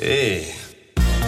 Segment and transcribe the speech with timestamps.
[0.00, 0.54] Hey,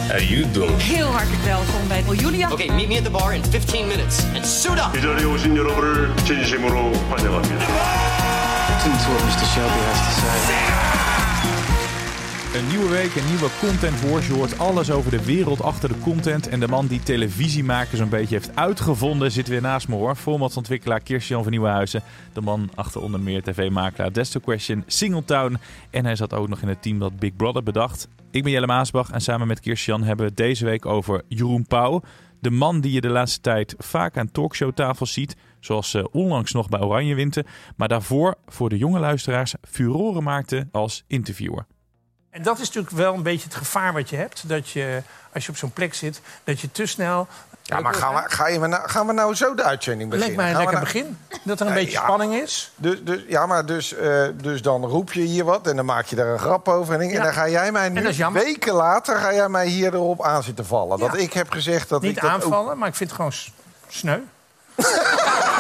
[0.09, 0.81] how you doing?
[0.81, 2.51] Heel hartelijk welkom bij Julia.
[2.51, 4.97] Okay, meet me at the bar in 15 minutes and suit up.
[4.97, 7.67] 이 자리에 오신 여러분을 진심으로 환영합니다.
[8.69, 9.45] Listen to what Mr.
[9.45, 10.96] Shelby has to say.
[12.56, 14.28] Een nieuwe week, een nieuwe content wars.
[14.28, 16.48] Je hoort alles over de wereld achter de content.
[16.48, 20.16] En de man die televisiemakers een beetje heeft uitgevonden zit weer naast me hoor.
[20.16, 22.04] Formatsontwikkelaar Kirsten van Nieuwenhuizen.
[22.34, 25.58] De man achter onder meer tv-makelaar Desto Question, Singletown.
[25.90, 28.08] En hij zat ook nog in het team dat Big Brother bedacht.
[28.32, 31.68] Ik ben Jelle Maasbach en samen met Kirsten hebben we het deze week over Jeroen
[31.68, 32.02] Pauw.
[32.40, 35.36] De man die je de laatste tijd vaak aan talkshowtafels ziet.
[35.60, 37.46] Zoals uh, onlangs nog bij Oranje Winter.
[37.76, 41.66] Maar daarvoor voor de jonge luisteraars furoren maakte als interviewer.
[42.38, 44.50] En dat is natuurlijk wel een beetje het gevaar wat je hebt.
[44.50, 45.02] Dat je,
[45.34, 47.28] als je op zo'n plek zit, dat je te snel...
[47.62, 50.36] Ja, maar gaan we, ga je nou, gaan we nou zo de uitzending beginnen?
[50.38, 51.40] Lijkt mij een lekker nou- begin.
[51.44, 52.04] Dat er een Nee, beetje ja.
[52.04, 52.72] spanning is.
[52.76, 56.06] Dus, dus, ja, maar dus, eh, dus dan roep je hier wat en dan maak
[56.06, 57.02] je daar een grap over.
[57.02, 60.66] En, dan ga jij mij nu, weken later, ga jij mij hier erop aan zitten
[60.66, 60.98] vallen.
[61.00, 61.08] Ja.
[61.08, 63.34] Dat ik heb gezegd dat Niet ik dat ook- aanvallen, maar ik vind het gewoon
[63.88, 64.20] sneu.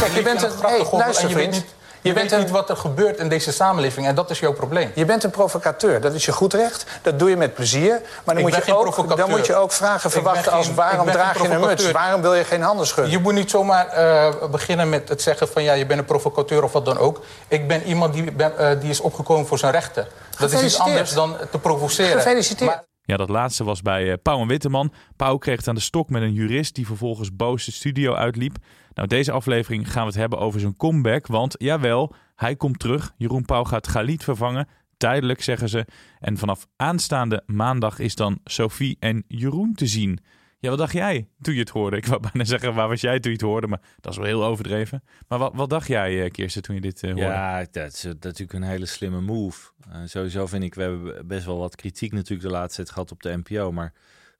[0.00, 0.50] Kijk, je bent een...
[0.62, 1.52] Hey, luister, en je weet vriend.
[1.52, 4.06] niet, je Je weet bent een- niet wat er gebeurt in deze samenleving.
[4.06, 4.90] En dat is jouw probleem.
[4.94, 6.86] Je bent een provocateur, dat is je goed recht.
[7.02, 8.00] Dat doe je met plezier.
[8.24, 9.16] Maar dan, moet je, ook, provocateur.
[9.16, 11.90] dan moet je ook vragen verwachten als geen- waarom draag je een muts?
[11.90, 13.12] Waarom wil je geen handen schudden?
[13.12, 15.62] Je moet niet zomaar eh, beginnen met het zeggen van...
[15.62, 17.24] ja, je bent een provocateur of wat dan ook.
[17.48, 20.06] Ik ben iemand die, ben, eh, die is opgekomen voor zijn rechten.
[20.38, 22.16] Dat is iets anders dan te provoceren.
[22.20, 22.70] Gefeliciteerd.
[22.70, 24.92] Maar- Ja, dat laatste was bij eh, Pauw en Witteman.
[25.16, 28.56] Pauw kreeg het aan de stok met een jurist die vervolgens boos de studio uitliep.
[28.94, 31.26] Nou, deze aflevering gaan we het hebben over zijn comeback.
[31.26, 33.12] Want jawel, hij komt terug.
[33.16, 34.68] Jeroen Pauw gaat Galit vervangen.
[34.96, 35.86] Tijdelijk, zeggen ze.
[36.18, 40.20] En vanaf aanstaande maandag is dan Sophie en Jeroen te zien.
[40.60, 41.96] Ja, wat dacht jij toen je het hoorde?
[41.96, 43.66] Ik wou bijna zeggen, waar was jij toen je het hoorde?
[43.66, 45.02] Maar dat is wel heel overdreven.
[45.28, 47.26] Maar wat, wat dacht jij, eh, Kirsten, toen je dit eh, hoorde?
[47.26, 49.70] Ja, dat is, natuurlijk een hele slimme move.
[49.90, 53.10] Eh, sowieso vind ik, we hebben best wel wat kritiek natuurlijk de laatste tijd gehad
[53.10, 53.72] op de NPO.
[53.72, 53.92] Maar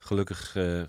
[0.03, 0.81] gelukkig eh,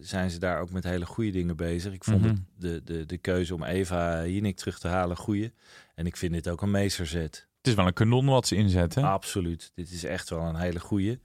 [0.00, 1.92] zijn ze daar ook met hele goede dingen bezig.
[1.92, 2.34] Ik vond Mhm.
[2.58, 5.52] de, de, de keuze om Eva Jinek terug te halen goede.
[5.94, 7.48] En ik vind dit ook een meesterzet.
[7.58, 9.02] Het is wel een kanon wat ze inzetten.
[9.04, 9.70] Absoluut.
[9.74, 11.20] Dit is echt wel een hele goeie.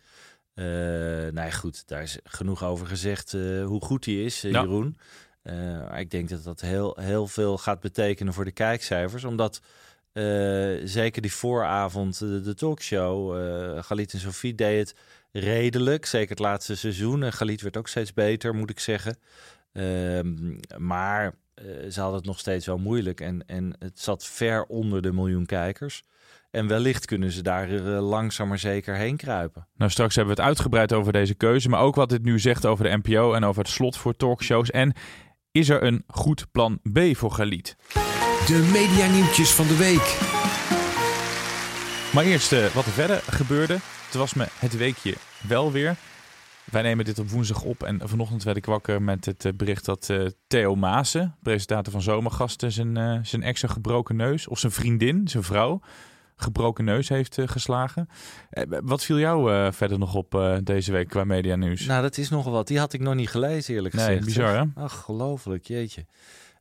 [0.53, 4.49] Eh nou ja, goed, daar is genoeg over gezegd eh, hoe goed hij is, Ja.
[4.61, 4.97] Jeroen.
[5.97, 9.23] Ik denk dat dat heel, heel veel gaat betekenen voor de kijkcijfers.
[9.23, 9.61] Omdat
[10.83, 13.33] zeker die vooravond, de, de talkshow,
[13.83, 14.95] Galit en Sofie deed het
[15.39, 16.05] redelijk.
[16.05, 17.23] Zeker het laatste seizoen.
[17.23, 19.17] En Galit werd ook steeds beter, moet ik zeggen.
[19.73, 23.21] Ehm, maar eh, ze hadden het nog steeds wel moeilijk.
[23.21, 26.03] En, en het zat ver onder de miljoen kijkers.
[26.51, 29.67] En wellicht kunnen ze daar eh, langzaam maar zeker heen kruipen.
[29.75, 32.65] Nou, straks hebben we het uitgebreid over deze keuze, maar ook wat dit nu zegt
[32.65, 34.71] over de NPO en over het slot voor talkshows.
[34.71, 34.93] En
[35.51, 37.75] is er een goed plan B voor Galit?
[38.47, 40.17] De medianieuwtjes van de week.
[42.13, 43.77] Maar eerst eh, wat er verder gebeurde.
[44.15, 45.13] Was me het weekje
[45.47, 45.95] wel weer.
[46.71, 49.85] Wij nemen dit op woensdag op en vanochtend werd ik wakker met het eh, bericht
[49.85, 54.59] dat eh, Theo Maassen, presentator van Zomergasten, zijn, eh, zijn ex een gebroken neus, of
[54.59, 55.81] zijn vriendin, zijn vrouw,
[56.35, 58.09] gebroken neus heeft geslagen.
[58.83, 61.85] Wat viel jou verder nog op deze week qua media nieuws?
[61.85, 62.67] Nou, dat is nogal wat.
[62.67, 64.25] Die had ik nog niet gelezen, eerlijk Nee, gezegd.
[64.25, 64.63] bizar, zeg.
[64.75, 64.81] hè?
[64.83, 66.05] Ach, gelooflijk, jeetje.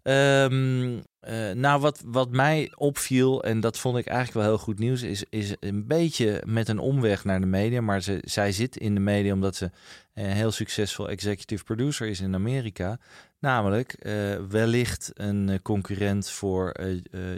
[0.05, 4.79] Ehm, eh, nou, wat, wat mij opviel, en dat vond ik eigenlijk wel heel goed
[4.79, 7.81] nieuws, is, is een beetje met een omweg naar de media.
[7.81, 9.71] Maar ze, zij zit in de media omdat ze
[10.15, 12.99] een heel succesvol executive producer is in Amerika.
[13.39, 16.75] Namelijk eh, wellicht een eh, concurrent voor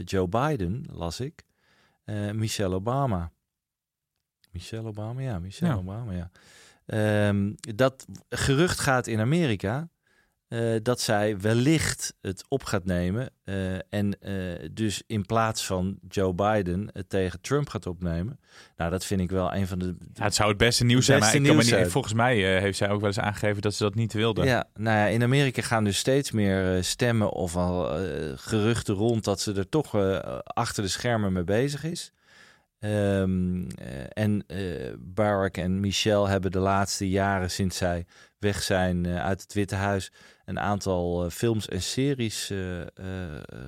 [0.05, 1.45] Joe Biden, las ik.
[2.33, 3.33] Michelle Obama.
[4.51, 5.79] Michelle Obama, ja, Michelle Ja.
[5.79, 6.31] Obama, ja.
[6.87, 9.89] Ehm, dat gerucht gaat in Amerika
[10.49, 15.99] eh, dat zij wellicht het op gaat nemen eh, en eh, dus in plaats van
[16.09, 18.41] Joe Biden het tegen Trump gaat opnemen.
[18.77, 19.97] Nou, dat vind ik wel een van de.
[20.13, 22.91] Ja, het zou het beste nieuws zijn, maar ik kan niet, volgens mij heeft zij
[22.91, 24.45] ook wel eens aangegeven dat ze dat niet wilde.
[24.45, 27.99] Ja, nou ja, in Amerika gaan dus steeds meer stemmen of al
[28.37, 29.95] geruchten rond dat ze er toch
[30.45, 32.13] achter de schermen mee bezig is.
[32.79, 38.07] Ehm, eh, en eh, Barack en Michelle hebben de laatste jaren sinds zij
[38.39, 40.13] weg zijn uit het Witte Huis
[40.47, 42.59] een aantal eh, films en series eh,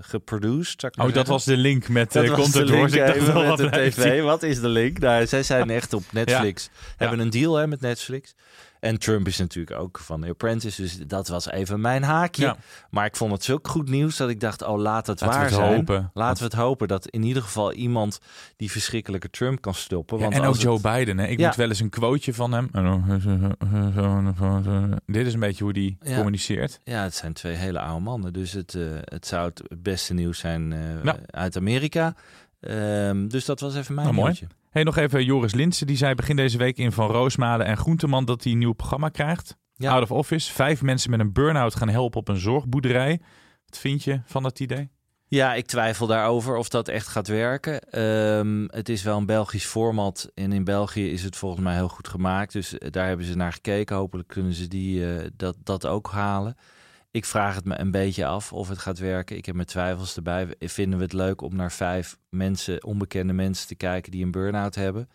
[0.00, 0.96] geproduced.
[0.98, 2.90] Oh, dat was de link met Dat uh, was de link.
[2.94, 4.22] Ik dacht wel, met wat de tv.
[4.22, 4.98] Wat is de link?
[4.98, 6.70] Nou, zij zijn echt op Netflix.
[6.96, 8.34] Hebben een deal hè, met Netflix.
[8.80, 10.82] En Trump is natuurlijk ook van The Apprentice.
[10.82, 12.42] Dus dat was even mijn haakje.
[12.44, 12.56] Ja.
[12.90, 14.62] Maar ik vond het zo goed nieuws dat ik dacht...
[14.62, 15.74] oh, laat het Laten we waar het zijn.
[15.76, 16.10] hopen.
[16.14, 18.18] Laten we het hopen dat in ieder geval iemand...
[18.56, 20.16] die verschrikkelijke Trump kan stoppen.
[20.18, 21.18] Ja, Want en ook Joe het- Biden.
[21.18, 21.26] Hè?
[21.26, 21.46] Ik Ja.
[21.46, 22.70] moet wel eens een quoteje van hem.
[25.06, 26.80] Dit is een beetje hoe die communiceert.
[26.84, 28.32] Ja, het zijn twee hele oude mannen.
[28.32, 32.14] Dus het, eh, het zou het beste nieuws zijn eh, uit Amerika.
[32.60, 34.38] Ehm, dus dat was even mijn Nou, mooi.
[34.70, 35.86] Hey, nog even Joris Linsen.
[35.86, 39.08] Die zei begin deze week in Van Roosmalen en Groenteman dat hij een nieuw programma
[39.08, 39.56] krijgt.
[39.74, 39.92] Ja.
[39.92, 40.52] Out of Office.
[40.52, 43.20] Vijf mensen met een burn-out gaan helpen op een zorgboerderij.
[43.66, 44.90] Wat vind je van dat idee?
[45.26, 47.80] Ja, ik twijfel daarover of dat echt gaat werken.
[47.80, 51.88] Ehm, het is wel een Belgisch format en in België is het volgens mij heel
[51.88, 52.52] goed gemaakt.
[52.52, 53.96] Dus eh, daar hebben ze naar gekeken.
[53.96, 56.56] Hopelijk kunnen ze die, eh, dat, dat ook halen.
[57.10, 59.36] Ik vraag het me een beetje af of het gaat werken.
[59.36, 60.54] Ik heb mijn twijfels erbij.
[60.58, 64.74] Vinden we het leuk om naar vijf mensen, onbekende mensen te kijken die een burn-out
[64.74, 65.08] hebben?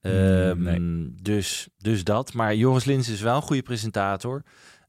[0.00, 1.14] Ehm, nee.
[1.22, 2.32] dus, dus dat.
[2.32, 4.42] Maar Joris Lins is wel een goede presentator.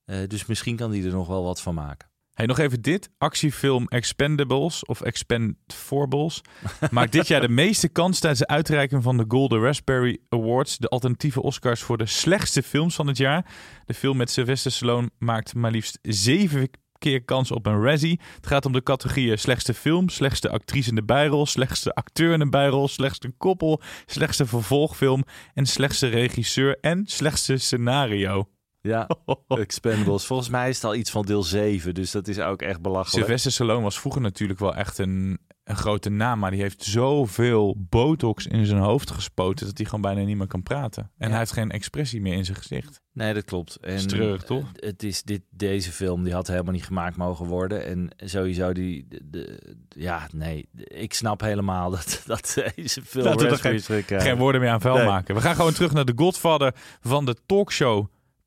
[0.05, 2.08] Eh, dus misschien kan die er nog wel wat van maken.
[2.39, 3.09] Hey, nog even dit.
[3.17, 6.41] Actiefilm Expendables of Expendables
[6.91, 10.87] maakt dit jaar de meeste kans tijdens de uitreiking van de Golden Raspberry Awards, de
[10.87, 13.45] alternatieve Oscars voor de slechtste films van het jaar.
[13.85, 18.19] De film met Sylvester Stallone maakt maar liefst zeven keer kans op een Razzie.
[18.35, 22.39] Het gaat om de categorieën slechtste film, slechtste actrice in de bijrol, slechtste acteur in
[22.39, 28.47] de bijrol, slechtste koppel, slechtste vervolgfilm en slechtste regisseur en slechtste scenario.
[28.81, 29.09] Ja,
[29.47, 30.25] Expendables.
[30.25, 33.25] Volgens mij is het al iets van deel 7, dus dat is ook echt belachelijk.
[33.25, 37.75] Sylvester Stallone was vroeger natuurlijk wel echt een, een grote naam, maar die heeft zoveel
[37.89, 41.03] botox in zijn hoofd gespoten dat hij gewoon bijna niet meer kan praten.
[41.03, 41.29] En Ja.
[41.29, 43.01] hij heeft geen expressie meer in zijn gezicht.
[43.13, 43.75] Nee, dat klopt.
[43.75, 44.07] En,
[44.45, 44.65] toch?
[44.73, 47.85] Het is dit, deze film die had helemaal niet gemaakt mogen worden.
[47.85, 53.45] En sowieso die, de, de- ja, nee, ik snap helemaal dat, dat deze film Laten
[53.49, 55.05] we er geen, geen woorden meer aan vuil Nee.
[55.05, 55.35] maken.
[55.35, 57.35] We gaan gewoon terug naar de godvader van de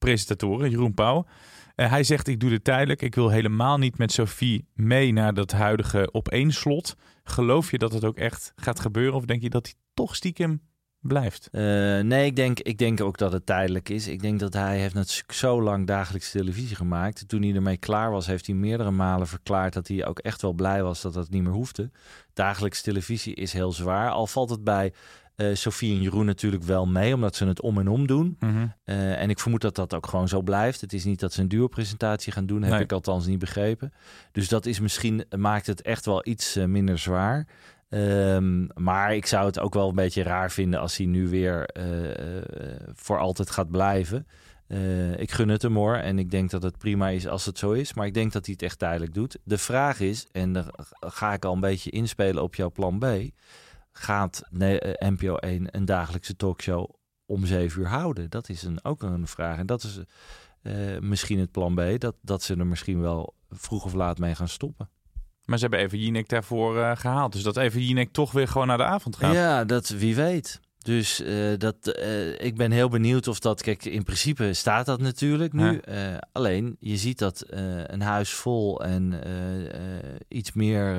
[0.02, 1.26] talkshow-presentatoren, Jeroen Pauw.
[1.75, 3.02] Eh, hij zegt, ik doe dit tijdelijk.
[3.02, 6.96] Ik wil helemaal niet met Sophie mee naar dat huidige opeenslot.
[7.25, 9.14] Geloof je dat het ook echt gaat gebeuren?
[9.14, 10.60] Of denk je dat hij toch stiekem
[11.00, 11.49] blijft?
[11.52, 11.62] Eh,
[12.00, 14.08] nee, ik denk, ik denk ook dat het tijdelijk is.
[14.08, 17.28] Ik denk dat hij heeft natuurlijk zo lang dagelijkse televisie gemaakt.
[17.28, 20.52] Toen hij ermee klaar was, heeft hij meerdere malen verklaard dat hij ook echt wel
[20.52, 21.90] blij was dat dat niet meer hoefde.
[22.32, 24.10] Dagelijkse televisie is heel zwaar.
[24.10, 24.93] Al valt het bij
[25.37, 28.37] eh Sofie en Jeroen natuurlijk wel mee, omdat ze het om en om doen.
[28.38, 28.67] Mhm.
[28.84, 30.81] Eh, en ik vermoed dat dat ook gewoon zo blijft.
[30.81, 32.81] Het is niet dat ze een duo-presentatie gaan doen, heb Nee.
[32.81, 33.93] ik althans niet begrepen.
[34.32, 37.46] Dus dat is misschien, maakt het echt wel iets eh, minder zwaar.
[37.88, 41.69] Ehm, maar ik zou het ook wel een beetje raar vinden als hij nu weer
[42.94, 44.26] voor altijd gaat blijven.
[45.17, 45.94] Ik gun het hem hoor.
[45.96, 47.94] En ik denk dat het prima is als het zo is.
[47.94, 49.38] Maar ik denk dat hij het echt tijdelijk doet.
[49.44, 50.67] De vraag is, en daar
[51.00, 53.05] ga ik al een beetje inspelen op jouw plan B.
[53.92, 56.90] Gaat ne- eh, NPO 1 een dagelijkse talkshow
[57.26, 58.30] om zeven uur houden?
[58.30, 59.58] Dat is een, ook een vraag.
[59.58, 60.00] En dat is
[60.62, 62.00] eh, misschien het plan B.
[62.00, 64.88] Dat, dat ze er misschien wel vroeg of laat mee gaan stoppen.
[65.44, 67.32] Maar ze hebben even Jinek daarvoor eh, gehaald.
[67.32, 69.34] Dus dat even Jinek toch weer gewoon naar de avond gaat.
[69.34, 70.60] Ja, dat wie weet.
[70.78, 71.22] Dus
[71.58, 71.98] dat,
[72.38, 73.62] ik ben heel benieuwd of dat...
[73.62, 75.80] Kijk, in principe staat dat natuurlijk nu.
[75.84, 76.22] Ja.
[76.32, 77.44] Alleen, je ziet dat
[77.86, 79.20] een huis vol en
[80.28, 80.96] iets meer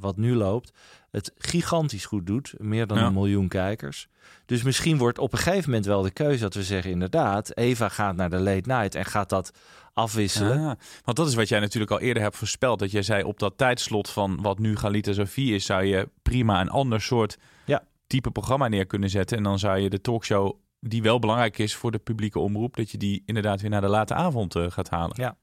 [0.00, 0.72] wat nu loopt...
[1.10, 2.54] het gigantisch goed doet.
[2.58, 3.06] Meer dan Ja.
[3.06, 4.08] een miljoen kijkers.
[4.46, 6.90] Dus misschien wordt op een gegeven moment wel de keuze dat we zeggen...
[6.90, 9.50] inderdaad, Eva gaat naar de late night en gaat dat
[9.92, 10.58] afwisselen.
[10.58, 10.72] Ah,
[11.04, 12.78] want dat is wat jij natuurlijk al eerder hebt voorspeld.
[12.78, 16.60] Dat jij zei op dat tijdslot van wat nu Galita Sofie is, zou je prima
[16.60, 17.82] een ander soort Ja.
[18.06, 19.36] type programma neer kunnen zetten.
[19.36, 22.90] En dan zou je de talkshow, die wel belangrijk is voor de publieke omroep, dat
[22.90, 25.16] je die inderdaad weer naar de late avond eh, gaat halen.
[25.20, 25.36] Ja.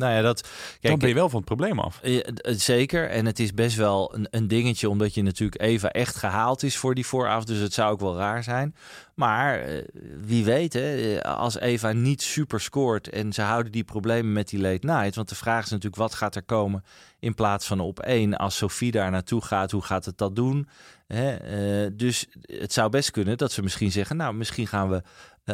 [0.00, 0.48] Nou ja, dat...
[0.80, 2.00] dan ben je wel van het probleem af.
[2.00, 3.08] Eh, zeker.
[3.10, 6.76] En het is best wel een, een dingetje, omdat je natuurlijk Eva echt gehaald is
[6.76, 7.46] voor die vooravond.
[7.46, 8.74] Dus het zou ook wel raar zijn.
[9.14, 9.84] Maar eh,
[10.20, 14.48] wie weet, hè, eh, als Eva niet super scoort en ze houden die problemen met
[14.48, 15.14] die late night.
[15.14, 16.84] Want de vraag is natuurlijk, wat gaat er komen
[17.18, 18.36] in plaats van op één?
[18.36, 20.68] Als Sophie daar naartoe gaat, hoe gaat het dat doen?
[21.06, 21.96] Hè?
[21.96, 25.02] dus het zou best kunnen dat ze misschien zeggen, nou, misschien gaan we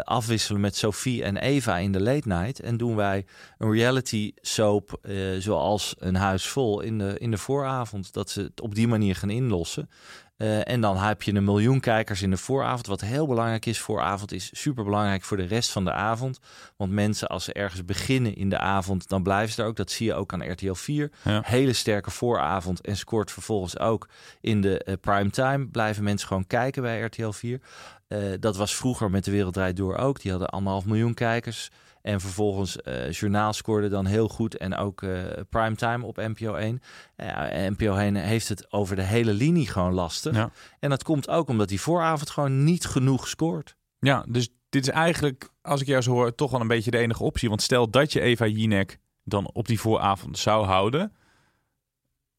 [0.04, 2.60] afwisselen met Sophie en Eva in de late night.
[2.60, 3.26] En doen wij
[3.58, 8.12] een reality soap eh, zoals een huis vol in de, in de vooravond.
[8.12, 9.90] Dat ze het op die manier gaan inlossen.
[10.36, 12.86] Eh, en dan heb je een miljoen kijkers in de vooravond.
[12.86, 16.38] Wat heel belangrijk is, vooravond is super belangrijk voor de rest van de avond.
[16.76, 19.76] Want mensen, als ze ergens beginnen in de avond, dan blijven ze er ook.
[19.76, 21.10] Dat zie je ook aan RTL 4.
[21.24, 21.42] Ja.
[21.44, 24.08] Hele sterke vooravond en scoort vervolgens ook
[24.40, 25.66] in de eh, prime time.
[25.66, 27.60] Blijven mensen gewoon kijken bij RTL 4.
[28.08, 30.20] Eh, dat was vroeger met De Wereld Draait Door ook.
[30.20, 31.70] Die hadden anderhalf miljoen kijkers.
[32.06, 34.56] En vervolgens uh, journaal scoorde dan heel goed.
[34.56, 36.80] En ook uh, primetime op NPO 1.
[37.16, 40.34] Ja, NPO 1 heeft het over de hele linie gewoon lastig.
[40.34, 40.50] Ja.
[40.78, 43.76] En dat komt ook omdat die vooravond gewoon niet genoeg scoort.
[43.98, 46.98] Ja, dus dit is eigenlijk, als ik jou zo hoor, toch wel een beetje de
[46.98, 47.48] enige optie.
[47.48, 51.12] Want stel dat je Eva Jinek dan op die vooravond zou houden.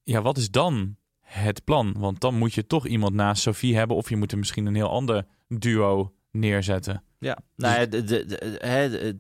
[0.04, 1.96] Ja, wat is dan het plan?
[1.98, 3.98] Want dan moet je toch iemand naast Sophie hebben.
[3.98, 7.04] Of je moet er misschien een heel ander duo neerzetten.
[7.20, 9.18] Ja, nou ja, de, de, de, de,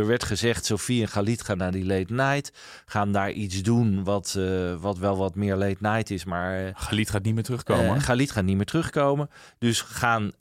[0.00, 2.52] er werd gezegd, Sofie en Galit gaan naar die late night.
[2.86, 6.24] Gaan daar iets doen wat, uh, wat wel wat meer late night is.
[6.24, 7.96] Maar uh, Galit gaat niet meer terugkomen.
[7.96, 9.30] Uh, Galit gaat niet meer terugkomen.
[9.58, 10.32] Dus gaan,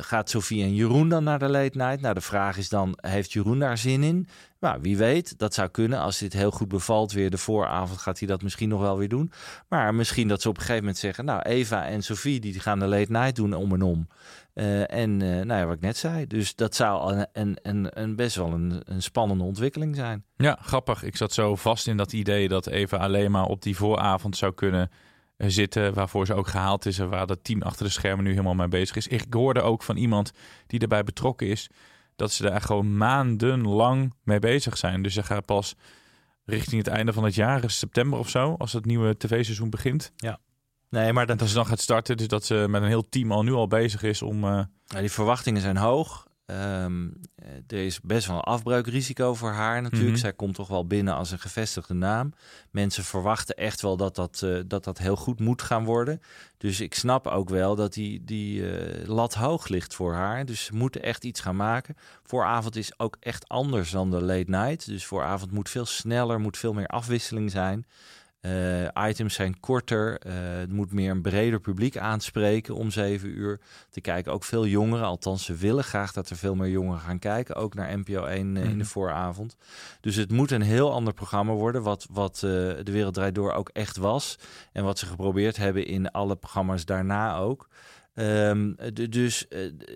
[0.00, 1.78] gaat Sofie en Jeroen dan naar de late?
[2.00, 4.28] Nou, de vraag is dan, heeft Jeroen daar zin in?
[4.60, 5.98] Nou, wie weet, dat zou kunnen.
[5.98, 9.08] Als dit heel goed bevalt weer de vooravond, gaat hij dat misschien nog wel weer
[9.08, 9.32] doen.
[9.68, 11.24] Maar misschien dat ze op een gegeven moment zeggen...
[11.24, 14.08] nou, Eva en Sofie die gaan de late doen om en om.
[14.54, 16.26] Uh, en nou ja, wat ik net zei.
[16.26, 20.24] Dus dat zou een, een, een, best wel een, een, spannende ontwikkeling zijn.
[20.36, 21.02] Ja, grappig.
[21.02, 24.54] Ik zat zo vast in dat idee dat Eva alleen maar op die vooravond zou
[24.54, 24.90] kunnen
[25.36, 25.94] zitten.
[25.94, 28.68] Waarvoor ze ook gehaald is en waar dat team achter de schermen nu helemaal mee
[28.68, 29.06] bezig is.
[29.06, 30.32] Ik hoorde ook van iemand
[30.66, 31.68] die erbij betrokken is
[32.16, 35.02] dat ze daar gewoon maandenlang mee bezig zijn.
[35.02, 35.74] Dus ze gaan pas
[36.44, 40.12] richting het einde van het jaar, september of zo, als het nieuwe tv-seizoen begint.
[40.16, 40.38] Ja.
[40.88, 41.40] Nee, maar dat...
[41.40, 43.66] als ze dan gaat starten, dus dat ze met een heel team al nu al
[43.66, 44.44] bezig is om...
[44.44, 44.60] Uh...
[44.84, 46.26] Ja, die verwachtingen zijn hoog.
[46.50, 47.20] Um,
[47.66, 50.10] er is best wel een afbreukrisico voor haar natuurlijk.
[50.10, 50.20] Mhm.
[50.20, 52.32] Zij komt toch wel binnen als een gevestigde naam.
[52.70, 56.20] Mensen verwachten echt wel dat dat, uh, dat, dat heel goed moet gaan worden.
[56.58, 60.44] Dus ik snap ook wel dat die, die uh, lat hoog ligt voor haar.
[60.44, 61.96] Dus ze moeten echt iets gaan maken.
[62.22, 64.86] Vooravond is ook echt anders dan de late night.
[64.86, 67.86] Dus vooravond moet veel sneller, moet veel meer afwisseling zijn.
[68.46, 70.20] Uh, items zijn korter.
[70.26, 73.60] Uh, het moet meer een breder publiek aanspreken om zeven uur.
[73.90, 75.06] Te kijken ook veel jongeren.
[75.06, 77.54] Althans, ze willen graag dat er veel meer jongeren gaan kijken.
[77.54, 78.84] Ook naar NPO 1 uh, in de Mhm.
[78.84, 79.56] vooravond.
[80.00, 81.82] Dus het moet een heel ander programma worden.
[81.82, 84.38] Wat, wat De Wereld Draait Door ook echt was.
[84.72, 87.68] En wat ze geprobeerd hebben in alle programma's daarna ook.
[88.14, 88.76] Um,
[89.10, 89.46] dus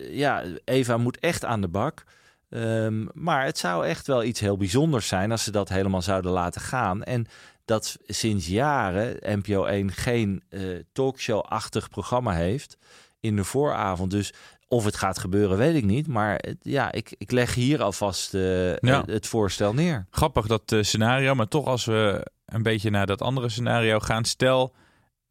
[0.09, 2.03] ja, Eva moet echt aan de bak.
[2.49, 6.31] Um, maar het zou echt wel iets heel bijzonders zijn als ze dat helemaal zouden
[6.31, 7.03] laten gaan.
[7.03, 7.25] En
[7.71, 12.77] dat sinds jaren NPO 1 geen uh, talkshow-achtig programma heeft
[13.19, 14.11] in de vooravond.
[14.11, 14.33] Dus
[14.67, 16.07] of het gaat gebeuren, weet ik niet.
[16.07, 19.03] Maar ja, ik, ik leg hier alvast uh, ja.
[19.05, 20.05] het voorstel neer.
[20.09, 24.25] Grappig dat uh, scenario, maar toch als we een beetje naar dat andere scenario gaan.
[24.25, 24.73] Stel,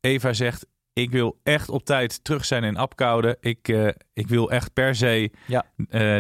[0.01, 3.37] Eva zegt, ik wil echt op tijd terug zijn in Apkoude.
[3.41, 5.65] Ik, uh, ik wil echt per se ja.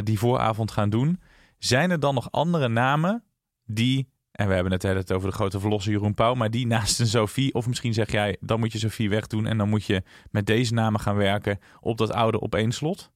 [0.00, 1.20] die vooravond gaan doen.
[1.58, 3.24] Zijn er dan nog andere namen
[3.64, 4.08] die,
[4.40, 7.06] en we hebben het net over de grote verlosser Jeroen Pauw, maar die naast een
[7.06, 10.46] Sophie, of misschien zeg jij, dan moet je Sophie wegdoen en dan moet je met
[10.46, 13.10] deze namen gaan werken op dat oude op één slot?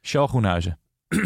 [0.00, 0.78] Charles Groenhuizen.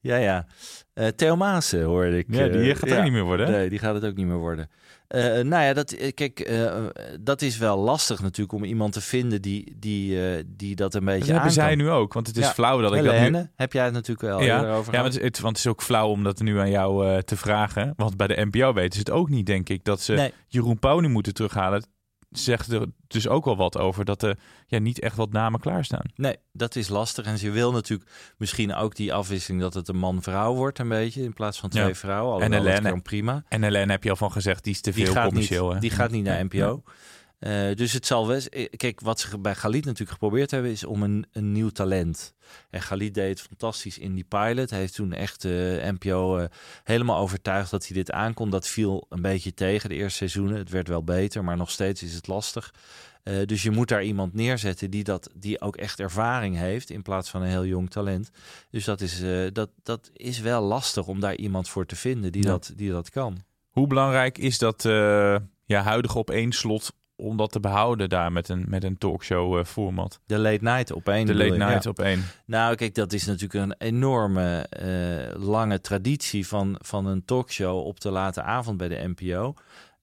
[0.00, 0.46] ja, ja.
[0.94, 2.26] Uh, Theo Maassen hoorde ik.
[2.28, 3.50] Ja, die gaat uh, er niet meer worden.
[3.50, 4.70] Nee, die gaat het ook niet meer worden.
[5.14, 6.86] Uh, nou ja, dat, kijk, uh,
[7.20, 11.04] dat is wel lastig natuurlijk om iemand te vinden die, die, uh, die dat een
[11.04, 12.52] beetje dat hebben zij nu ook, want het is ja.
[12.52, 13.48] flauw dat ik dat nu...
[13.56, 15.82] heb jij het natuurlijk wel ja, over Ja, want het, het, want het is ook
[15.82, 17.92] flauw om dat nu aan jou te vragen.
[17.96, 19.84] Want bij de NPO weten ze het ook niet, denk ik.
[19.84, 20.32] Dat ze nee.
[20.48, 21.84] Jeroen Pauw nu moeten terughalen
[22.30, 26.04] zegt er dus ook wel wat over dat er ja, niet echt wat namen klaarstaan.
[26.14, 27.24] Nee, dat is lastig.
[27.24, 31.22] En ze wil natuurlijk misschien ook die afwisseling dat het een man-vrouw wordt een beetje
[31.22, 31.94] in plaats van twee ja.
[31.94, 32.42] vrouwen.
[32.42, 33.44] En Helene, prima.
[33.48, 35.64] En Helene heb je al van gezegd, die is te veel commercieel.
[35.64, 35.80] Niet, hè?
[35.80, 36.82] die gaat niet naar NPO.
[36.86, 36.92] Ja.
[37.40, 38.40] Uh, dus het zal wel.
[38.76, 42.34] Kijk, wat ze bij Galit natuurlijk geprobeerd hebben, is om een, een nieuw talent.
[42.70, 44.70] En Galit deed het fantastisch in die pilot.
[44.70, 46.44] Hij heeft toen echt de uh, NPO uh,
[46.84, 48.50] helemaal overtuigd dat hij dit aankon.
[48.50, 50.58] Dat viel een beetje tegen de eerste seizoenen.
[50.58, 52.74] Het werd wel beter, maar nog steeds is het lastig.
[53.24, 57.02] Uh, dus je moet daar iemand neerzetten die, dat, die ook echt ervaring heeft in
[57.02, 58.30] plaats van een heel jong talent.
[58.70, 62.32] Dus dat is, uh, dat, dat is wel lastig om daar iemand voor te vinden
[62.32, 62.48] die, Ja.
[62.48, 63.38] dat, die dat kan.
[63.70, 68.32] Hoe belangrijk is dat uh, ja, huidige op één slot om dat te behouden daar
[68.32, 70.20] met een, met een talkshow uh, format?
[70.26, 71.26] De late night op één.
[71.26, 71.90] De late night Ja.
[71.90, 72.24] op één.
[72.44, 78.00] Nou, kijk, dat is natuurlijk een enorme uh, lange traditie van, van een talkshow op
[78.00, 79.54] de late avond bij de NPO.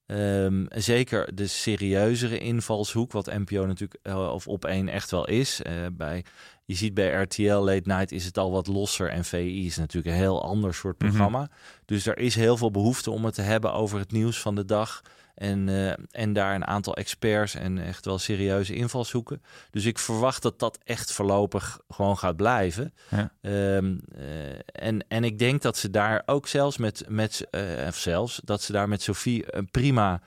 [0.06, 5.60] Um, zeker de serieuzere invalshoek, wat NPO natuurlijk uh, of op één echt wel is.
[5.66, 6.24] Uh, bij,
[6.64, 10.14] je ziet bij RTL Late Night is het al wat losser en VI is natuurlijk
[10.14, 11.40] een heel ander soort programma.
[11.40, 11.48] Mhm.
[11.84, 14.64] Dus er is heel veel behoefte om het te hebben over het nieuws van de
[14.64, 15.02] dag.
[15.36, 19.42] En, uh, en daar een aantal experts en echt wel serieuze invalshoeken.
[19.70, 22.94] Dus ik verwacht dat dat echt voorlopig gewoon gaat blijven.
[23.10, 23.30] Ja.
[23.76, 24.24] Um, uh,
[24.72, 28.62] en, en ik denk dat ze daar ook zelfs met, met uh, of zelfs dat
[28.62, 30.20] ze daar met Sophie een prima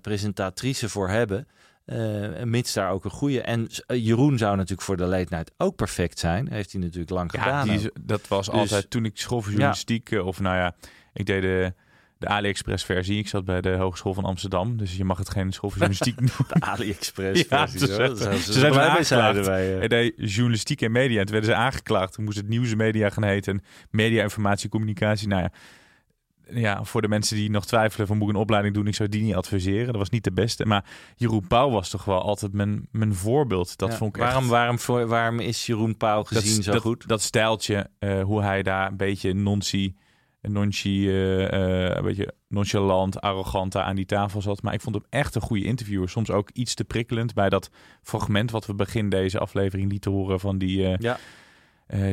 [0.00, 1.48] presentatrice voor hebben.
[1.86, 3.40] Uh, mits daar ook een goede.
[3.42, 6.48] En Jeroen zou natuurlijk voor de late night ook perfect zijn.
[6.52, 7.68] Heeft hij natuurlijk lang Ja, gedaan.
[7.68, 10.74] die is- dat was Dus- altijd toen ik school voor journalistiek, eh, of nou ja,
[11.12, 11.74] ik deed de,
[12.18, 13.18] de AliExpress versie.
[13.18, 16.20] Ik zat bij de Hogeschool van Amsterdam, dus je mag het geen school voor journalistiek
[16.36, 16.46] noemen.
[16.48, 17.96] De AliExpress Ja, versie, ze.
[17.96, 19.46] Dat zijn, ze ze zijn aangeklaagd.
[19.48, 19.88] eh.
[19.88, 21.18] Deed journalistiek en media.
[21.18, 22.12] En toen werden ze aangeklaagd.
[22.12, 23.52] Toen moest het nieuwsmedia gaan heten.
[23.52, 25.28] En media, informatie, communicatie.
[25.28, 25.50] Nou ja,
[26.50, 29.08] ja, voor de mensen die nog twijfelen van moet ik een opleiding doen, ik zou
[29.08, 29.86] die niet adviseren.
[29.86, 30.66] Dat was niet de beste.
[30.66, 30.84] Maar
[31.16, 33.76] Jeroen Pauw was toch wel altijd mijn, mijn voorbeeld.
[33.78, 33.96] Dat Ja.
[33.96, 34.50] vond ik waarom, echt...
[34.50, 37.08] waarom, voor- waarom is Jeroen Pauw gezien dat, zo dat, goed?
[37.08, 39.94] Dat stijltje, eh, hoe hij daar een beetje nonci,
[40.48, 41.52] nonchi, eh,
[41.88, 44.62] eh, een beetje nonchalant, arrogant aan die tafel zat.
[44.62, 46.08] Maar ik vond hem echt een goede interviewer.
[46.08, 47.70] Soms ook iets te prikkelend bij dat
[48.02, 51.18] fragment wat we begin deze aflevering lieten horen van die, eh, Ja.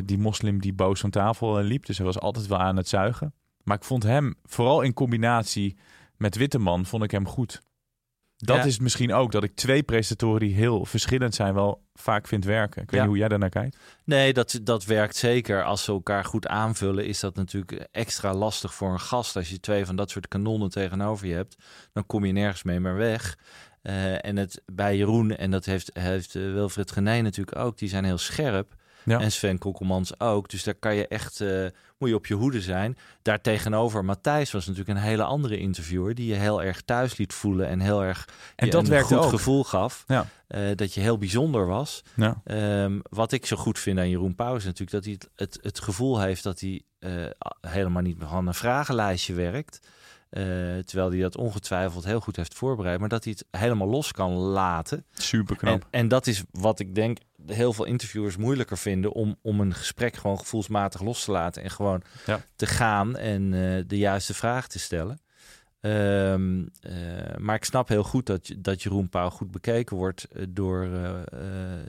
[0.05, 1.85] die moslim die boos van tafel liep.
[1.85, 3.33] Dus hij was altijd wel aan het zuigen.
[3.63, 5.75] Maar ik vond hem, vooral in combinatie
[6.17, 7.61] met Witteman, vond ik hem goed.
[8.37, 8.63] Dat Ja.
[8.63, 12.81] is misschien ook dat ik twee presentatoren die heel verschillend zijn wel vaak vind werken.
[12.81, 12.99] Ik weet Ja.
[12.99, 13.77] niet hoe jij daarnaar kijkt.
[14.03, 15.63] Nee, dat, dat werkt zeker.
[15.63, 19.35] Als ze elkaar goed aanvullen, is dat natuurlijk extra lastig voor een gast.
[19.35, 21.55] Als je twee van dat soort kanonnen tegenover je hebt,
[21.93, 23.37] dan kom je nergens mee meer weg.
[23.81, 27.89] Eh, en het bij Jeroen, en dat heeft, heeft eh, Wilfred Gené natuurlijk ook, die
[27.89, 28.73] zijn heel scherp.
[29.05, 29.19] Ja.
[29.19, 30.49] En Sven Kokkelmans ook.
[30.49, 31.65] Dus daar kan je echt, eh,
[31.97, 32.97] moet je op je hoede zijn.
[33.21, 36.15] Daartegenover, Matthijs was natuurlijk een hele andere interviewer.
[36.15, 39.29] Die je heel erg thuis liet voelen en heel erg En dat een goed ook.
[39.29, 40.03] gevoel gaf.
[40.07, 40.25] Ja.
[40.47, 42.03] Eh, dat je heel bijzonder was.
[42.15, 42.41] Ja.
[42.43, 45.59] Ehm, wat ik zo goed vind aan Jeroen Pauw is natuurlijk dat hij het, het,
[45.61, 47.11] het gevoel heeft dat hij eh,
[47.61, 49.87] helemaal niet van een vragenlijstje werkt.
[50.35, 50.43] Eh,
[50.77, 52.99] terwijl hij dat ongetwijfeld heel goed heeft voorbereid.
[52.99, 55.05] Maar dat hij het helemaal los kan laten.
[55.13, 55.81] Super knap.
[55.81, 59.11] En, en dat is wat ik denk heel veel interviewers moeilijker vinden.
[59.13, 61.63] Om, om een gesprek gewoon gevoelsmatig los te laten.
[61.63, 62.41] En gewoon Ja.
[62.55, 65.19] te gaan en eh, de juiste vraag te stellen.
[65.79, 66.91] Ehm, eh,
[67.37, 70.87] maar ik snap heel goed dat, dat Jeroen Pauw goed bekeken wordt door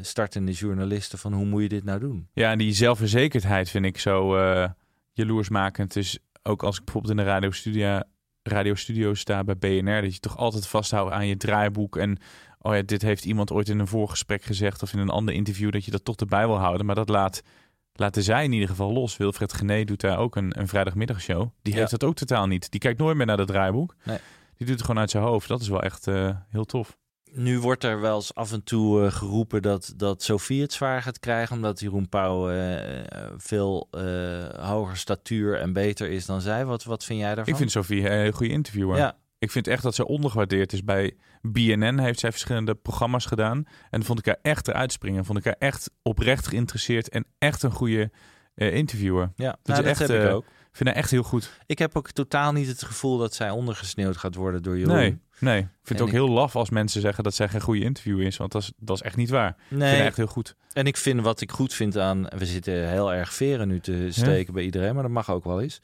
[0.00, 2.28] startende journalisten van hoe moet je dit nou doen?
[2.32, 4.36] Ja, en die zelfverzekerdheid vind ik zo
[5.12, 5.92] jaloersmakend.
[5.92, 8.00] Dus ook als ik bijvoorbeeld in de radiostudio,
[8.46, 11.96] radiostudio sta bij BNR, dat je toch altijd vasthoudt aan je draaiboek.
[11.96, 12.18] En
[12.58, 15.72] oh ja, dit heeft iemand ooit in een voorgesprek gezegd of in een ander interview,
[15.72, 16.86] dat je dat toch erbij wil houden.
[16.86, 17.42] Maar dat laat,
[17.92, 19.16] laten zij in ieder geval los.
[19.16, 21.48] Wilfred Gené doet daar ook een, een vrijdagmiddagshow.
[21.62, 21.78] Die Ja.
[21.78, 22.70] heeft dat ook totaal niet.
[22.70, 23.94] Die kijkt nooit meer naar dat draaiboek.
[24.04, 24.18] Nee.
[24.56, 25.48] Die doet het gewoon uit zijn hoofd.
[25.48, 26.96] Dat is wel echt eh, heel tof.
[27.38, 31.02] Nu wordt er wel eens af en toe eh, geroepen dat, dat Sofie het zwaar
[31.02, 31.56] gaat krijgen.
[31.56, 33.88] Omdat Jeroen Pauw eh, eh, veel
[34.60, 36.64] hoger statuur en beter is dan zij.
[36.64, 37.52] Wat, wat vind jij daarvan?
[37.52, 38.96] Ik vind Sophie een hele goede interviewer.
[38.96, 39.16] Ja.
[39.38, 40.84] Ik vind echt dat ze ondergewaardeerd is.
[40.84, 43.64] Bij BNN heeft zij verschillende programma's gedaan.
[43.90, 45.24] En vond ik haar echt eruit springen.
[45.24, 47.08] Vond ik haar echt oprecht geïnteresseerd.
[47.08, 48.10] En echt een goede
[48.54, 49.32] interviewer.
[49.34, 50.44] Ja, Dat nou, is dat echt, heb ik ook.
[50.44, 51.50] Ik vind haar echt heel goed.
[51.66, 54.94] Ik heb ook totaal niet het gevoel dat zij ondergesneeuwd gaat worden door Jeroen.
[54.94, 55.58] Nee, nee.
[55.60, 58.26] Ik vind het ook ik- heel laf als mensen zeggen dat zij geen goede interviewer
[58.26, 58.36] is.
[58.36, 59.48] Want dat is, dat is echt niet waar.
[59.48, 60.00] Ik vind Nee.
[60.02, 60.54] echt heel goed.
[60.72, 62.26] En ik vind wat ik goed vind aan...
[62.36, 65.60] We zitten heel erg veren nu te steken bij iedereen, maar dat mag ook wel
[65.60, 65.80] eens.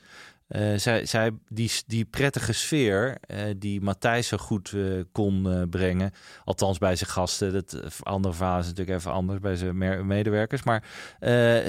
[0.48, 6.12] Eh, zij, zij, die, die prettige sfeer eh, die Matthijs zo goed eh, kon brengen,
[6.44, 10.84] althans bij zijn gasten, dat andere is natuurlijk even anders bij zijn medewerkers, maar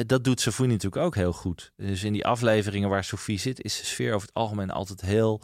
[0.05, 1.71] dat doet Sofie natuurlijk ook heel goed.
[1.77, 5.41] Dus in die afleveringen waar Sofie zit, is de sfeer over het algemeen altijd heel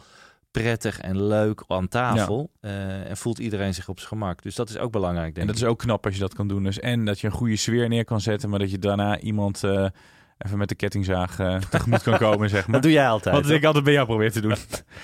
[0.50, 4.42] prettig en leuk aan tafel Eh, en voelt iedereen zich op zijn gemak.
[4.42, 5.62] Dus dat is ook belangrijk, denk En dat ik.
[5.62, 6.64] is ook knap als je dat kan doen.
[6.64, 8.50] Dus en dat je een goede sfeer neer kan zetten.
[8.50, 9.86] Maar dat je daarna iemand eh,
[10.38, 12.72] even met de kettingzaag eh, tegemoet kan komen, zeg maar.
[12.72, 13.34] Dat doe jij altijd.
[13.34, 14.56] Wat ik altijd bij jou probeer te doen.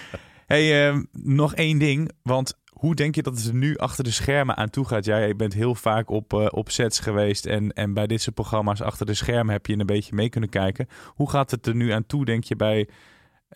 [0.46, 2.10] hey, ehm, nog één ding.
[2.22, 5.04] Want hoe denk je dat het er nu achter de schermen aan toe gaat?
[5.04, 7.46] Jij bent heel vaak op, op sets geweest.
[7.46, 10.50] En, en bij dit soort programma's achter de schermen heb je een beetje mee kunnen
[10.50, 10.88] kijken.
[11.06, 12.88] Hoe gaat het er nu aan toe, denk je, bij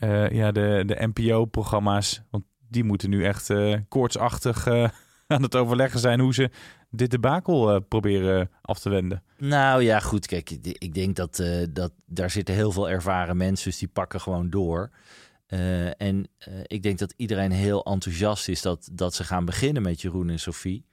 [0.00, 2.22] eh, ja, de, de NPO-programma's?
[2.30, 4.88] Want die moeten nu echt eh, koortsachtig eh,
[5.26, 6.50] aan het overleggen zijn hoe ze
[6.90, 9.22] dit debakel proberen af te wenden.
[9.38, 10.26] Nou ja, goed.
[10.26, 14.50] Kijk, ik- denk dat, dat daar zitten heel veel ervaren mensen, dus die pakken gewoon
[14.50, 14.90] door.
[15.96, 16.28] En
[16.66, 20.38] ik denk dat iedereen heel enthousiast is dat, dat ze gaan beginnen met Jeroen en
[20.40, 20.84] Sophie.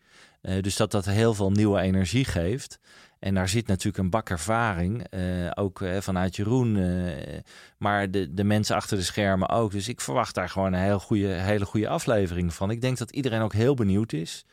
[0.47, 2.79] Eh, dus dat dat heel veel nieuwe energie geeft.
[3.19, 5.21] En daar zit natuurlijk een bak ervaring, eh,
[5.55, 6.77] ook eh, vanuit Jeroen.
[7.77, 9.71] maar de, de mensen achter de schermen ook.
[9.71, 12.71] Dus ik verwacht daar gewoon een heel goede, hele goede aflevering van.
[12.71, 14.45] Ik denk dat iedereen ook heel benieuwd is.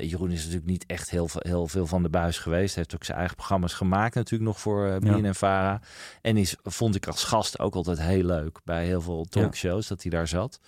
[0.00, 2.74] Jeroen is natuurlijk niet echt heel, veel- heel veel van de buis geweest.
[2.74, 5.22] Hij heeft ook zijn eigen programma's gemaakt natuurlijk nog voor Ja.
[5.22, 5.80] en Vara.
[6.22, 10.02] En is, vond ik als gast ook altijd heel leuk bij heel veel talkshows dat
[10.02, 10.60] hij daar zat.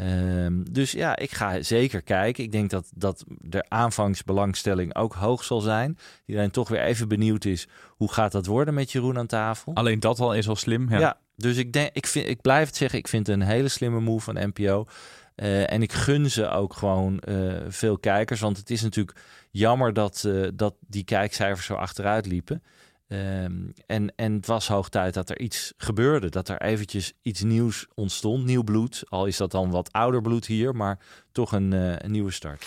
[0.00, 2.44] Ehm, dus ja, ik ga zeker kijken.
[2.44, 5.98] Ik denk dat, dat de aanvangsbelangstelling ook hoog zal zijn.
[6.26, 9.74] Iedereen toch weer even benieuwd is, hoe gaat dat worden met Jeroen aan tafel?
[9.74, 10.90] Alleen dat al is al slim.
[10.90, 10.98] Ja.
[10.98, 13.68] Ja, dus ik, denk, ik, vind, ik blijf het zeggen, ik vind het een hele
[13.68, 14.86] slimme move van NPO.
[15.34, 18.40] Eh, en ik gun ze ook gewoon eh, veel kijkers.
[18.40, 19.18] Want het is natuurlijk
[19.50, 22.62] jammer dat, eh, dat die kijkcijfers zo achteruit liepen.
[23.10, 23.52] Ehm,
[23.86, 26.28] en, en het was hoog tijd dat er iets gebeurde.
[26.28, 28.44] Dat er eventjes iets nieuws ontstond.
[28.44, 29.02] Nieuw bloed.
[29.08, 30.76] Al is dat dan wat ouder bloed hier.
[30.76, 30.98] Maar
[31.32, 32.64] toch een, eh, een nieuwe start.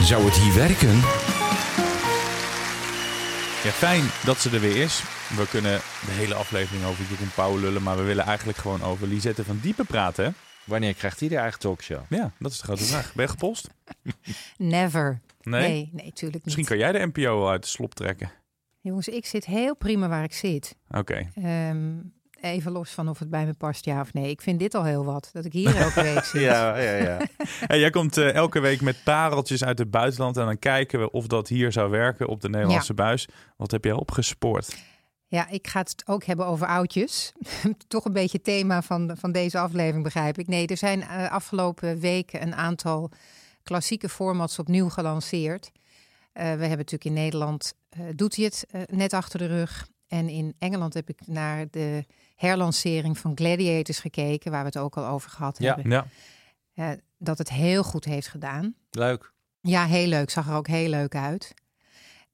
[0.00, 0.94] Zou het hier werken?
[3.64, 5.02] Ja, fijn dat ze er weer is.
[5.36, 9.06] We kunnen de hele aflevering over Jeroen Pauw lullen, maar we willen eigenlijk gewoon over
[9.06, 10.34] Lisette van Diepen praten.
[10.64, 12.00] Wanneer krijgt hij de eigen talkshow?
[12.08, 13.14] Ja, dat is de grote vraag.
[13.14, 13.68] Ben je gepost?
[14.56, 15.20] Never.
[15.42, 15.60] Nee?
[15.60, 16.44] Nee, nee, tuurlijk niet.
[16.44, 18.30] Misschien kan jij de NPO uit de slop trekken.
[18.86, 20.76] Jongens, ik zit heel prima waar ik zit.
[20.90, 21.28] Oké.
[21.34, 21.94] Ehm,
[22.40, 24.30] even los van of het bij me past, ja of nee.
[24.30, 26.40] Ik vind dit al heel wat, dat ik hier elke week zit.
[26.40, 27.18] Ja, ja, ja.
[27.60, 31.10] Hey, jij komt eh, elke week met pareltjes uit het buitenland en dan kijken we
[31.10, 33.28] of dat hier zou werken op de Nederlandse buis.
[33.56, 34.76] Wat heb jij opgespoord?
[35.26, 37.32] Ja, ik ga het ook hebben over oudjes.
[37.88, 40.46] Toch een beetje thema van, van deze aflevering, begrijp ik.
[40.46, 43.10] Nee, er zijn eh, afgelopen weken een aantal
[43.62, 45.70] klassieke formats opnieuw gelanceerd.
[46.32, 47.74] Eh, we hebben natuurlijk in Nederland,
[48.14, 49.88] doet hij het eh, net achter de rug.
[50.06, 52.04] En in Engeland heb ik naar de
[52.34, 55.74] herlancering van Gladiators gekeken, waar we het ook al over gehad Ja.
[55.74, 55.92] hebben.
[55.92, 56.06] Ja.
[56.74, 58.74] Eh, dat het heel goed heeft gedaan.
[58.90, 59.32] Leuk.
[59.60, 60.30] Ja, heel leuk.
[60.30, 61.54] Zag er ook heel leuk uit.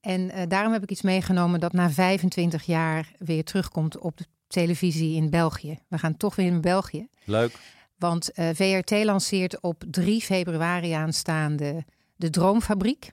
[0.01, 4.25] En eh, daarom heb ik iets meegenomen dat na 25 jaar weer terugkomt op de
[4.47, 5.79] televisie in België.
[5.87, 7.07] We gaan toch weer in België.
[7.23, 7.57] Leuk.
[7.97, 13.11] Want eh, VRT lanceert op 3 februari aanstaande de Droomfabriek.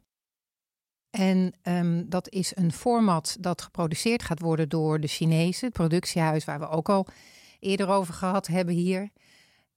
[1.10, 6.44] En ehm, dat is een format dat geproduceerd gaat worden door de Chinezen, het productiehuis
[6.44, 7.06] waar we ook al
[7.60, 9.10] eerder over gehad hebben hier.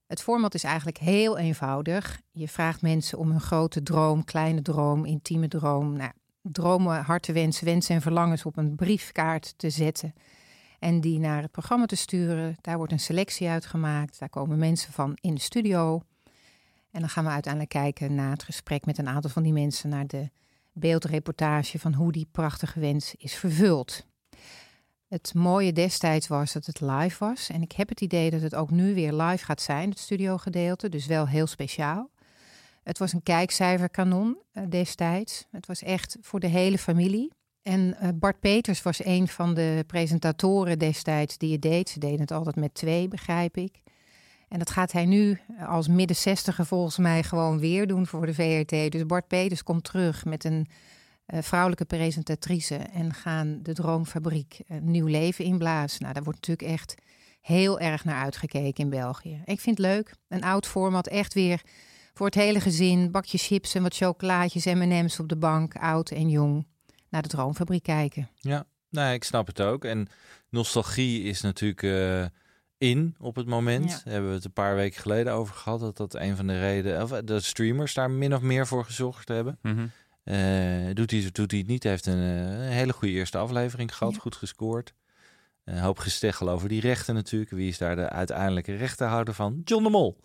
[0.08, 2.22] Het format is eigenlijk heel eenvoudig.
[2.32, 7.96] Je vraagt mensen om hun grote droom, kleine droom, intieme droom, nou, dromen, hartenwensen, wensen
[7.96, 10.14] en verlangens op een briefkaart te zetten.
[10.80, 12.56] En die naar het programma te sturen.
[12.62, 14.20] Daar wordt een selectie uitgemaakt.
[14.20, 16.02] Daar komen mensen van in de studio.
[16.92, 19.90] En dan gaan we uiteindelijk kijken naar het gesprek met een aantal van die mensen.
[19.90, 20.30] Naar de
[20.74, 24.06] beeldreportage van hoe die prachtige wens is vervuld.
[25.08, 27.50] Het mooie destijds was dat het live was.
[27.50, 30.90] En ik heb het idee dat het ook nu weer live gaat zijn, het studiogedeelte.
[30.90, 32.10] Dus wel heel speciaal.
[32.84, 35.46] Het was een kijkcijferkanon eh, destijds.
[35.52, 37.32] Het was echt voor de hele familie.
[37.62, 41.90] En eh, Bart Peters was een van de presentatoren destijds die het deed.
[41.90, 43.82] Ze deden het altijd met twee, begrijp ik.
[44.54, 48.26] En dat gaat hij nu eh, als midden zestiger volgens mij gewoon weer doen voor
[48.26, 48.92] de VRT.
[48.92, 50.68] Dus Bart Peters komt terug met een
[51.26, 56.02] eh, vrouwelijke presentatrice en gaan de Droomfabriek een nieuw leven inblazen.
[56.02, 56.96] Nou, daar wordt natuurlijk echt
[57.42, 59.42] heel erg naar uitgekeken in België.
[59.46, 60.14] Ik vind het leuk.
[60.28, 61.62] Een oud format, echt weer
[62.14, 63.12] voor het hele gezin.
[63.12, 66.68] Bakje chips en wat chocolaatjes, M&M's op de bank, oud en jong.
[67.10, 68.30] Naar de Droomfabriek kijken.
[68.36, 69.86] Ja, nee, ik snap het ook.
[69.86, 70.08] En
[70.50, 72.26] nostalgie is natuurlijk eh,
[72.84, 73.90] in op het moment.
[74.06, 74.12] Ja.
[74.12, 75.80] Hebben we het een paar weken geleden over gehad.
[75.80, 78.86] Dat dat een van de redenen, of eh, de streamers daar min of meer voor
[78.86, 79.58] gezorgd hebben.
[79.62, 79.86] Mhm.
[80.24, 80.36] Eh,
[80.94, 83.96] doet, hij, het- doet hij het niet, heeft een, eh, een hele goede eerste aflevering
[83.96, 84.20] gehad, Ja.
[84.20, 84.94] goed gescoord.
[85.66, 87.52] Een hoop gesteggel over die rechten natuurlijk.
[87.52, 89.62] Wie is daar de uiteindelijke rechtenhouder van?
[89.64, 90.18] John de Mol.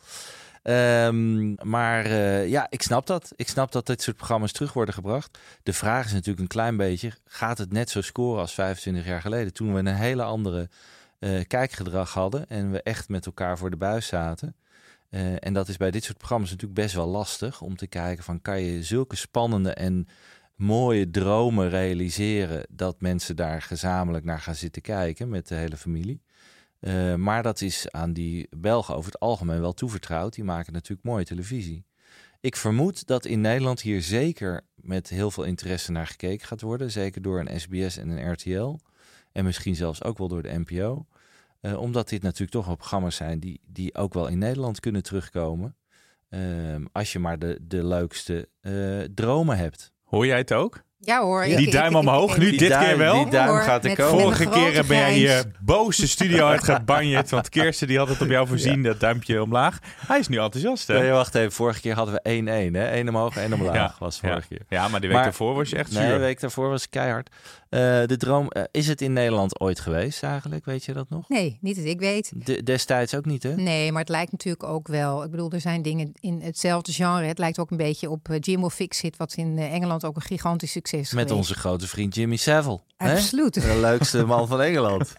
[0.63, 3.33] Ehm, maar eh, ja, ik snap dat.
[3.37, 5.39] Ik snap dat dit soort programma's terug worden gebracht.
[5.63, 9.21] De vraag is natuurlijk een klein beetje: gaat het net zo scoren als 25 jaar
[9.21, 9.53] geleden?
[9.53, 10.69] Toen we een hele andere
[11.19, 14.57] eh, kijkgedrag hadden en we echt met elkaar voor de buis zaten.
[15.11, 18.25] Eh, en dat is bij dit soort programma's natuurlijk best wel lastig om te kijken
[18.25, 20.09] van kan je zulke spannende en
[20.55, 26.23] mooie dromen realiseren dat mensen daar gezamenlijk naar gaan zitten kijken met de hele familie.
[26.81, 30.35] Eh, maar dat is aan die Belgen over het algemeen wel toevertrouwd.
[30.35, 31.85] Die maken natuurlijk mooie televisie.
[32.41, 36.91] Ik vermoed dat in Nederland hier zeker met heel veel interesse naar gekeken gaat worden.
[36.91, 38.79] Zeker door een SBS en een RTL.
[39.39, 41.07] En misschien zelfs ook wel door de NPO.
[41.61, 45.03] Eh, omdat dit natuurlijk toch wel programma's zijn die, die ook wel in Nederland kunnen
[45.03, 45.77] terugkomen.
[46.29, 49.93] Ehm, als je maar de, de leukste eh, dromen hebt.
[50.05, 50.83] Hoor jij het ook?
[51.01, 51.45] Ja hoor.
[51.45, 53.23] Die ik- duim ik- omhoog, ik- nu Die dit duim- keer wel.
[53.23, 54.21] die duim Hoor, gaat er komen.
[54.21, 57.31] Vorige keer ben je boos de studio uit gebanjeerd.
[57.39, 59.79] Want Kirsten die had het op jou voorzien, dat duimpje omlaag.
[60.07, 60.99] Hij is nu enthousiast, hè?
[60.99, 61.53] Nee, wacht even.
[61.53, 62.75] Vorige keer hadden we 1-1.
[62.75, 62.97] hè?
[62.97, 64.47] Eén omhoog, één omlaag was vorige ja.
[64.49, 64.63] keer.
[64.69, 66.13] Ja, maar de week daarvoor was je echt Nee, zuur.
[66.13, 67.31] de week daarvoor was het keihard.
[67.69, 70.65] Eh, de droom, eh, is het in Nederland ooit geweest eigenlijk?
[70.65, 71.29] Weet je dat nog?
[71.29, 72.33] Nee, niet dat ik weet.
[72.35, 73.55] De- destijds ook niet, hè?
[73.55, 75.25] Nee, maar het lijkt natuurlijk ook wel.
[75.25, 77.27] Ik bedoel, er zijn dingen in hetzelfde genre.
[77.27, 80.71] Het lijkt ook een beetje op eh, Jimbo Fix-It, wat in Engeland ook een gigantisch
[80.73, 81.31] succes is Met geweest.
[81.31, 82.81] onze grote vriend Jimmy Savile.
[82.97, 83.13] hè?
[83.13, 83.55] Absoluut.
[83.55, 85.13] De leukste man van Engeland.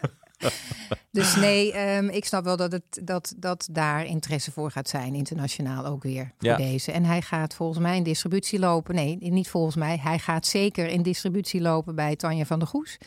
[1.10, 5.14] Dus nee, ehm, ik snap wel dat, het, dat, dat daar interesse voor gaat zijn,
[5.14, 6.56] internationaal ook weer voor Ja.
[6.56, 6.92] deze.
[6.92, 8.94] En hij gaat volgens mij in distributie lopen.
[8.94, 9.98] Nee, niet volgens mij.
[10.02, 12.98] Hij gaat zeker in distributie lopen bij Tanja van der Goes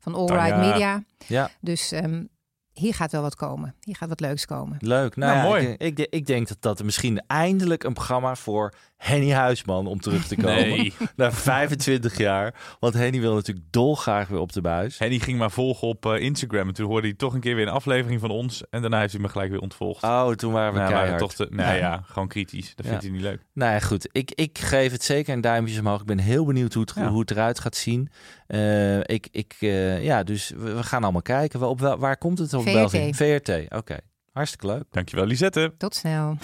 [0.00, 0.44] van All Tanja.
[0.44, 1.04] Right Media.
[1.26, 1.50] Ja.
[1.60, 2.24] Dus ehm,
[2.72, 3.74] hier gaat wel wat komen.
[3.80, 4.76] Hier gaat wat leuks komen.
[4.80, 5.16] Leuk.
[5.16, 5.74] Nou, Nou, ja, mooi.
[5.78, 10.26] Ik, ik, ik denk dat dat misschien eindelijk een programma voor Henny Huisman om terug
[10.26, 10.54] te komen.
[10.68, 10.92] Nee.
[11.16, 12.54] Na 25 jaar.
[12.80, 14.98] Want Henny wil natuurlijk dolgraag weer op de buis.
[14.98, 16.68] En die ging maar volgen op eh, Instagram.
[16.68, 18.62] En toen hoorde hij toch een keer weer een aflevering van ons.
[18.70, 20.02] En daarna heeft hij me gelijk weer ontvolgd.
[20.02, 21.18] Oh, toen waren we Nou, keihard.
[21.18, 22.02] toch te, nou ja.
[22.06, 22.74] gewoon kritisch.
[22.74, 22.90] Dat Ja.
[22.90, 23.40] vindt hij niet leuk.
[23.54, 24.08] Nou ja, goed.
[24.12, 26.00] Ik, ik geef het zeker een duimpje omhoog.
[26.00, 27.08] Ik ben heel benieuwd hoe het, Ja.
[27.08, 28.08] hoe het eruit gaat zien.
[28.46, 31.60] Eh, ik, ik, eh, ja, dus we, we gaan allemaal kijken.
[31.60, 32.72] Wel- Op, wel- waar komt het op VRT.
[32.72, 33.14] België?
[33.14, 33.96] VRT, oké.
[34.32, 34.84] Hartstikke leuk.
[34.90, 35.74] Dankjewel, Lisette.
[35.78, 36.36] Tot snel.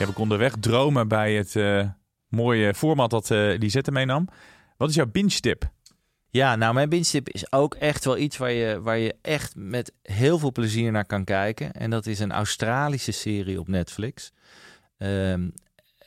[0.00, 1.88] Ja, we konden wegdromen bij het eh,
[2.28, 4.28] mooie format dat eh Lisette meenam.
[4.76, 5.70] Wat is jouw binge tip?
[6.30, 9.92] Ja, nou, mijn binge-tip is ook echt wel iets waar je, waar je echt met
[10.02, 11.72] heel veel plezier naar kan kijken.
[11.72, 14.32] En dat is een Australische serie op Netflix.
[14.98, 15.48] Ehm,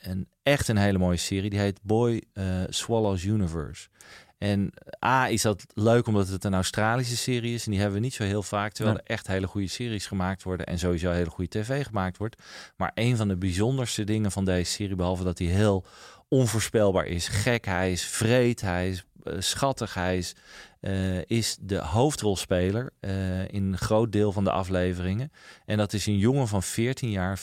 [0.02, 1.50] een, echt een hele mooie serie.
[1.50, 3.88] Die heet Boy eh, Swallows Universe.
[4.38, 4.72] En
[5.04, 7.64] A is dat leuk omdat het een Australische serie is.
[7.64, 8.72] En die hebben we niet zo heel vaak.
[8.72, 9.04] Terwijl Nee.
[9.06, 10.66] er echt hele goede series gemaakt worden.
[10.66, 12.42] En sowieso hele goede tv gemaakt wordt.
[12.76, 15.84] Maar een van de bijzonderste dingen van deze serie, behalve dat hij heel
[16.28, 20.34] onvoorspelbaar is, gek, hij is vreed, hij is eh, schattig, hij is,
[20.84, 25.32] eh, is de hoofdrolspeler eh, in een groot deel van de afleveringen.
[25.66, 27.36] En dat is een jongen van 14 jaar,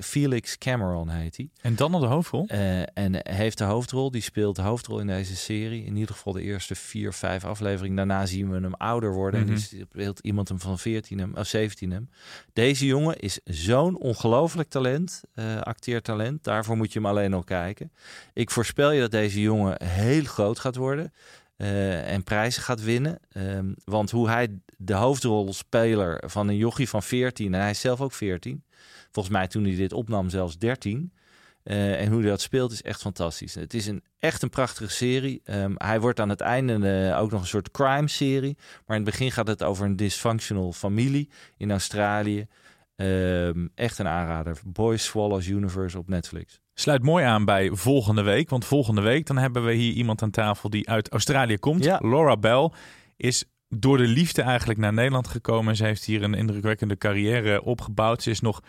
[0.00, 1.50] Felix, Cameron heet hij.
[1.60, 2.46] En dan nog de hoofdrol?
[2.46, 5.84] Eh, en heeft de hoofdrol, die speelt de hoofdrol in deze serie.
[5.84, 7.96] In ieder geval de eerste vier, vijf afleveringen.
[7.96, 9.40] Daarna zien we hem ouder worden.
[9.40, 9.48] Mhm.
[9.48, 12.08] En dus speelt iemand hem van 14 hem, of 17 hem.
[12.52, 15.22] Deze jongen is zo'n ongelooflijk talent,
[15.60, 16.44] acteertalent.
[16.44, 17.92] Daarvoor moet je hem alleen nog kijken.
[18.32, 21.12] Ik voorspel je dat deze jongen heel groot gaat worden.
[21.56, 23.18] Eh, en prijzen gaat winnen.
[23.28, 28.00] Ehm, want hoe hij de hoofdrolspeler van een jochie van 14, en hij is zelf
[28.00, 28.64] ook 14,
[29.10, 31.12] volgens mij toen hij dit opnam zelfs 13,
[31.66, 33.54] eh, en hoe hij dat speelt is echt fantastisch.
[33.54, 35.40] Het is een, echt een prachtige serie.
[35.44, 38.56] Ehm, hij wordt aan het einde eh, ook nog een soort crime-serie.
[38.86, 42.46] Maar in het begin gaat het over een dysfunctional familie in Australië.
[42.96, 44.58] Ehm, echt een aanrader.
[44.66, 46.60] Boys Swallows Universe op Netflix.
[46.78, 48.50] Sluit mooi aan bij volgende week.
[48.50, 51.84] Want volgende week dan hebben we hier iemand aan tafel die uit Australië komt.
[51.84, 51.98] Ja.
[52.02, 52.70] Laura Bell
[53.16, 55.76] is door de liefde eigenlijk naar Nederland gekomen.
[55.76, 58.22] Ze heeft hier een indrukwekkende carrière opgebouwd.
[58.22, 58.60] Ze is nog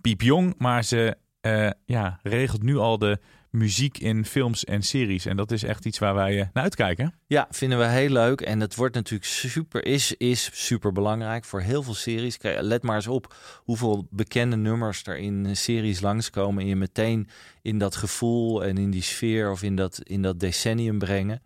[0.00, 3.18] piepjong, maar ze eh, ja, regelt nu al de
[3.56, 5.26] muziek in films en series.
[5.26, 7.14] En dat is echt iets waar wij eh, naar uitkijken.
[7.26, 8.40] Ja, vinden we heel leuk.
[8.40, 12.38] En het wordt natuurlijk super, is, is super belangrijk voor heel veel series.
[12.42, 16.62] Let maar eens op hoeveel bekende nummers er in series langskomen.
[16.62, 17.28] En je meteen
[17.62, 21.42] in dat gevoel en in die sfeer of in dat, in dat decennium brengen.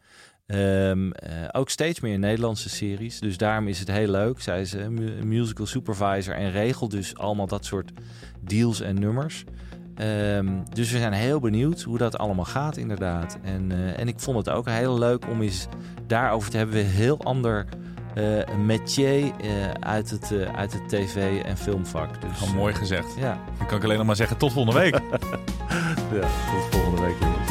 [0.46, 3.20] Ehm, eh, ook steeds meer Nederlandse series.
[3.20, 4.40] Dus daarom is het heel leuk.
[4.40, 4.74] Zij is
[5.22, 7.90] musical supervisor en regelt dus allemaal dat soort
[8.40, 9.44] deals en nummers.
[10.00, 13.38] Ehm, dus we zijn heel benieuwd hoe dat allemaal gaat, inderdaad.
[13.42, 15.66] En, eh, en ik vond het ook heel leuk om eens
[16.06, 16.74] daarover te hebben.
[16.74, 17.66] We een heel ander
[18.14, 22.20] eh métier eh, uit, het, eh, uit het tv- en filmvak.
[22.20, 23.14] Dus, Gewoon mooi gezegd.
[23.18, 23.38] Ja.
[23.58, 24.94] Dan kan ik alleen nog maar zeggen tot volgende week.
[26.14, 27.50] ja, tot volgende week, jongens.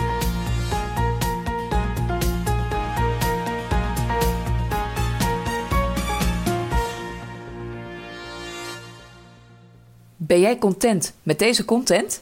[10.17, 12.21] Ben jij content met deze content?